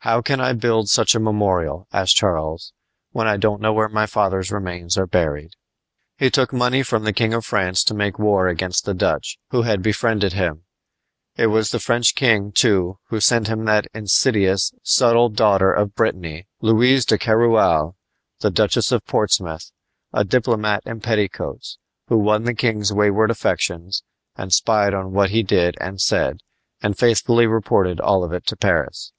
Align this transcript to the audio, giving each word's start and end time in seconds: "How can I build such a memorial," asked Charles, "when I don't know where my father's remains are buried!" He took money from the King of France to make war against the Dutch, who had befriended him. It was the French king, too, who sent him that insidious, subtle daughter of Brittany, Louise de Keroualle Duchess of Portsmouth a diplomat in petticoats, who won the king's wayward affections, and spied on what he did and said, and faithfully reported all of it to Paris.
"How 0.00 0.20
can 0.20 0.38
I 0.38 0.52
build 0.52 0.90
such 0.90 1.14
a 1.14 1.18
memorial," 1.18 1.88
asked 1.90 2.14
Charles, 2.14 2.74
"when 3.12 3.26
I 3.26 3.38
don't 3.38 3.58
know 3.62 3.72
where 3.72 3.88
my 3.88 4.04
father's 4.04 4.52
remains 4.52 4.98
are 4.98 5.06
buried!" 5.06 5.52
He 6.18 6.28
took 6.28 6.52
money 6.52 6.82
from 6.82 7.04
the 7.04 7.12
King 7.14 7.32
of 7.32 7.46
France 7.46 7.82
to 7.84 7.94
make 7.94 8.18
war 8.18 8.48
against 8.48 8.84
the 8.84 8.92
Dutch, 8.92 9.38
who 9.52 9.62
had 9.62 9.80
befriended 9.80 10.34
him. 10.34 10.64
It 11.36 11.46
was 11.46 11.70
the 11.70 11.78
French 11.80 12.14
king, 12.14 12.52
too, 12.52 12.98
who 13.08 13.18
sent 13.18 13.48
him 13.48 13.64
that 13.64 13.86
insidious, 13.94 14.74
subtle 14.82 15.30
daughter 15.30 15.72
of 15.72 15.94
Brittany, 15.94 16.46
Louise 16.60 17.06
de 17.06 17.16
Keroualle 17.16 17.96
Duchess 18.40 18.92
of 18.92 19.06
Portsmouth 19.06 19.72
a 20.12 20.22
diplomat 20.22 20.82
in 20.84 21.00
petticoats, 21.00 21.78
who 22.08 22.18
won 22.18 22.44
the 22.44 22.52
king's 22.52 22.92
wayward 22.92 23.30
affections, 23.30 24.02
and 24.36 24.52
spied 24.52 24.92
on 24.92 25.14
what 25.14 25.30
he 25.30 25.42
did 25.42 25.78
and 25.80 25.98
said, 25.98 26.40
and 26.82 26.98
faithfully 26.98 27.46
reported 27.46 27.98
all 28.00 28.22
of 28.22 28.34
it 28.34 28.44
to 28.48 28.54
Paris. 28.54 29.14